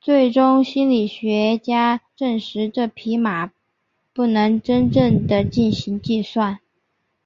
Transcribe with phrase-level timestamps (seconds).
[0.00, 3.50] 最终心理学家证实这匹马
[4.12, 6.60] 不能真正地进行计算。